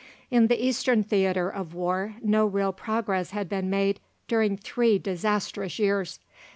[0.31, 5.77] In the Eastern theatre of war, no real progress had been made during three disastrous
[5.77, 6.19] years.